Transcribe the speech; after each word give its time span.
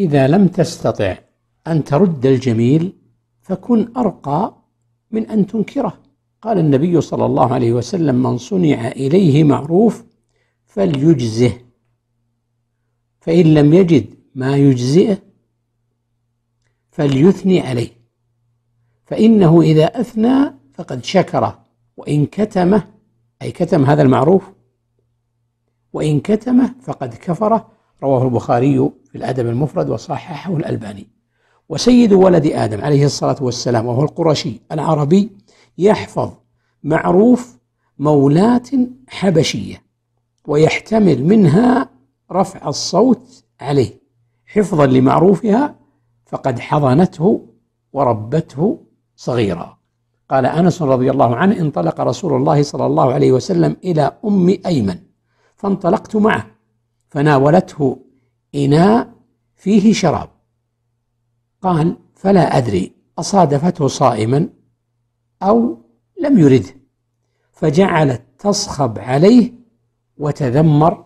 إذا 0.00 0.26
لم 0.28 0.48
تستطع 0.48 1.18
أن 1.66 1.84
ترد 1.84 2.26
الجميل 2.26 2.92
فكن 3.42 3.96
أرقى 3.96 4.56
من 5.10 5.26
أن 5.30 5.46
تنكره. 5.46 5.98
قال 6.42 6.58
النبي 6.58 7.00
صلى 7.00 7.26
الله 7.26 7.54
عليه 7.54 7.72
وسلم 7.72 8.22
من 8.22 8.38
صنع 8.38 8.88
إليه 8.88 9.44
معروف 9.44 10.04
فليجزه 10.66 11.52
فإن 13.20 13.54
لم 13.54 13.74
يجد 13.74 14.06
ما 14.34 14.56
يجزئه 14.56 15.18
فليثني 16.90 17.60
عليه 17.60 17.90
فإنه 19.04 19.60
إذا 19.60 20.00
أثنى 20.00 20.54
فقد 20.74 21.04
شكره 21.04 21.64
وإن 21.96 22.26
كتمه 22.26 22.82
أي 23.42 23.52
كتم 23.52 23.84
هذا 23.84 24.02
المعروف 24.02 24.50
وإن 25.92 26.20
كتمه 26.20 26.74
فقد 26.82 27.14
كفره 27.14 27.79
رواه 28.02 28.24
البخاري 28.24 28.90
في 29.10 29.18
الأدب 29.18 29.46
المفرد 29.46 29.90
وصححه 29.90 30.56
الألباني. 30.56 31.08
وسيد 31.68 32.12
ولد 32.12 32.46
آدم 32.46 32.80
عليه 32.80 33.04
الصلاة 33.04 33.36
والسلام 33.40 33.86
وهو 33.86 34.02
القرشي 34.02 34.60
العربي 34.72 35.30
يحفظ 35.78 36.30
معروف 36.82 37.58
مولاة 37.98 38.62
حبشية 39.08 39.82
ويحتمل 40.46 41.24
منها 41.24 41.88
رفع 42.32 42.68
الصوت 42.68 43.44
عليه. 43.60 44.00
حفظا 44.46 44.86
لمعروفها 44.86 45.74
فقد 46.26 46.58
حضنته 46.58 47.46
وربته 47.92 48.78
صغيرا. 49.16 49.78
قال 50.30 50.46
أنس 50.46 50.82
رضي 50.82 51.10
الله 51.10 51.36
عنه 51.36 51.60
انطلق 51.60 52.00
رسول 52.00 52.36
الله 52.36 52.62
صلى 52.62 52.86
الله 52.86 53.12
عليه 53.12 53.32
وسلم 53.32 53.76
إلى 53.84 54.12
أم 54.24 54.58
أيمن 54.66 54.98
فانطلقت 55.56 56.16
معه 56.16 56.46
فناولته 57.10 57.98
إناء 58.54 59.12
فيه 59.54 59.92
شراب. 59.92 60.28
قال 61.62 61.96
فلا 62.14 62.58
أدري 62.58 62.92
أصادفته 63.18 63.86
صائما 63.86 64.48
أو 65.42 65.78
لم 66.20 66.38
يرده. 66.38 66.74
فجعلت 67.52 68.22
تصخب 68.38 68.98
عليه 68.98 69.52
وتذمر 70.18 71.04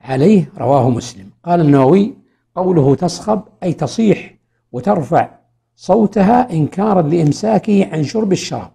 عليه 0.00 0.52
رواه 0.58 0.90
مسلم. 0.90 1.30
قال 1.44 1.60
النووي 1.60 2.16
قوله 2.56 2.94
تصخب 2.94 3.42
أي 3.62 3.72
تصيح 3.72 4.38
وترفع 4.72 5.38
صوتها 5.76 6.52
إنكارا 6.52 7.02
لإمساكه 7.02 7.92
عن 7.92 8.04
شرب 8.04 8.32
الشراب. 8.32 8.72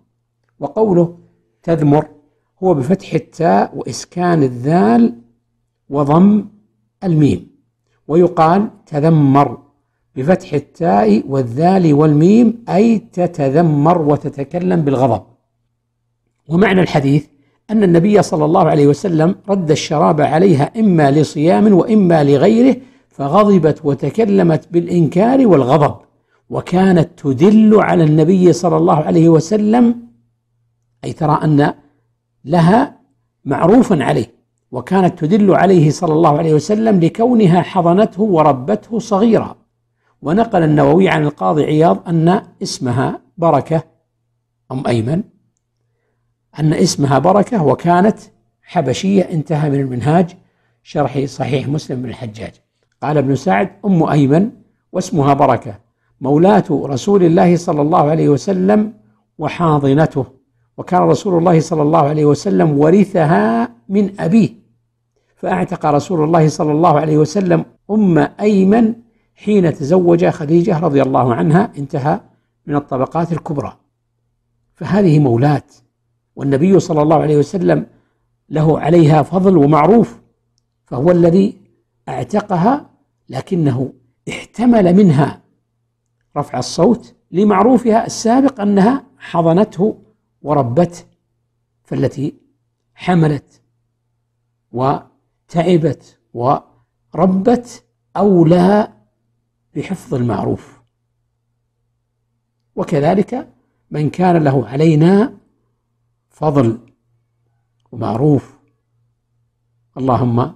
وقوله 0.59 1.17
تذمر 1.63 2.07
هو 2.63 2.73
بفتح 2.73 3.13
التاء 3.13 3.77
وإسكان 3.77 4.43
الذال 4.43 5.21
وضم 5.89 6.45
الميم 7.03 7.47
ويقال 8.07 8.69
تذمر 8.85 9.57
بفتح 10.15 10.53
التاء 10.53 11.23
والذال 11.27 11.93
والميم 11.93 12.63
أي 12.69 12.99
تتذمر 12.99 14.01
وتتكلم 14.01 14.81
بالغضب. 14.81 15.23
ومعنى 16.49 16.81
الحديث 16.81 17.27
أن 17.69 17.83
النبي 17.83 18.21
صلى 18.21 18.45
الله 18.45 18.63
عليه 18.69 18.87
وسلم 18.87 19.35
رد 19.49 19.71
الشراب 19.71 20.21
عليها 20.21 20.79
إما 20.79 21.11
لصيام 21.11 21.73
وإما 21.73 22.23
لغيره 22.23 22.75
فغضبت 23.09 23.85
وتكلمت 23.85 24.67
بالإنكار 24.71 25.47
والغضب 25.47 25.95
وكانت 26.49 27.09
تدل 27.17 27.79
على 27.79 28.03
النبي 28.03 28.53
صلى 28.53 28.77
الله 28.77 28.95
عليه 28.95 29.29
وسلم 29.29 29.95
أي 31.03 31.13
ترى 31.13 31.39
أن 31.43 31.73
لها 32.45 32.99
معروفا 33.45 34.03
عليه. 34.03 34.36
وكانت 34.71 35.19
تدل 35.19 35.55
عليه 35.55 35.89
صلى 35.89 36.13
الله 36.13 36.37
عليه 36.37 36.53
وسلم 36.53 36.99
لكونها 36.99 37.61
حضنته 37.61 38.21
وربته 38.21 38.99
صغيرا 38.99 39.55
ونقل 40.21 40.63
النووي 40.63 41.09
عن 41.09 41.23
القاضي 41.23 41.63
عياض 41.63 42.07
أن 42.07 42.41
اسمها 42.63 43.21
بركة 43.37 43.83
أم 44.71 44.87
أيمن 44.87 45.23
أن 46.59 46.73
اسمها 46.73 47.19
بركة 47.19 47.63
وكانت 47.63 48.19
حبشية 48.61 49.21
انتهى 49.21 49.69
من 49.69 49.79
المنهاج 49.79 50.37
شرح 50.83 51.25
صحيح 51.25 51.67
مسلم 51.67 52.01
بن 52.01 52.09
الحجاج. 52.09 52.53
قال 53.03 53.17
ابن 53.17 53.35
سعد 53.35 53.69
أم 53.85 54.03
أيمن 54.03 54.51
واسمها 54.91 55.33
بركة. 55.33 55.79
مولاة 56.21 56.63
رسول 56.71 57.23
الله 57.23 57.55
صلى 57.55 57.81
الله 57.81 58.09
عليه 58.09 58.29
وسلم 58.29 58.93
وحاضنته. 59.37 60.25
وكان 60.77 61.01
رسول 61.01 61.37
الله 61.37 61.59
صلى 61.59 61.81
الله 61.81 61.99
عليه 61.99 62.25
وسلم 62.25 62.79
ورثها 62.79 63.69
من 63.89 64.19
أبيه. 64.19 64.49
فأعتق 65.35 65.85
رسول 65.85 66.23
الله 66.23 66.47
صلى 66.47 66.71
الله 66.71 66.99
عليه 66.99 67.17
وسلم 67.17 67.65
أم 67.91 68.17
أيمن 68.39 68.93
حين 69.35 69.73
تزوج 69.73 70.25
خديجة 70.25 70.79
رضي 70.79 71.01
الله 71.01 71.35
عنها 71.35 71.71
انتهى 71.77 72.19
من 72.65 72.75
الطبقات 72.75 73.31
الكبرى. 73.31 73.77
فهذه 74.73 75.19
مولاة 75.19 75.63
والنبي 76.35 76.79
صلى 76.79 77.01
الله 77.01 77.15
عليه 77.15 77.37
وسلم 77.37 77.85
له 78.49 78.79
عليها 78.79 79.21
فضل 79.21 79.57
ومعروف 79.57 80.21
فهو 80.85 81.11
الذي 81.11 81.57
أعتقها 82.09 82.89
لكنه 83.29 83.93
احتمل 84.29 84.95
منها 84.95 85.41
رفع 86.37 86.59
الصوت 86.59 87.15
لمعروفها 87.31 88.05
السابق 88.05 88.61
أنها 88.61 89.03
حضنته 89.17 89.95
وربته 90.47 91.05
فالتي 91.83 92.33
حملت 92.95 93.61
وتعبت 94.71 96.19
وربت 96.33 97.83
أولى 98.17 98.93
بحفظ 99.75 100.13
المعروف. 100.13 100.81
وكذلك 102.75 103.53
من 103.91 104.09
كان 104.09 104.43
له 104.43 104.67
علينا 104.67 105.37
فضل 106.29 106.79
ومعروف. 107.91 108.57
اللهم 109.97 110.55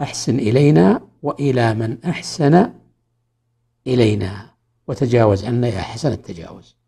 أحسن 0.00 0.38
إلينا 0.38 1.08
وإلى 1.22 1.74
من 1.74 2.04
أحسن 2.04 2.72
إلينا. 3.86 4.50
وتجاوز 4.86 5.44
عنا 5.44 5.68
يا 5.68 5.80
حسن 5.80 6.12
التجاوز. 6.12 6.81